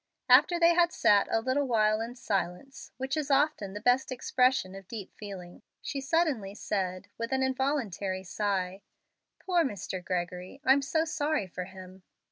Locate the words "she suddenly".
5.79-6.55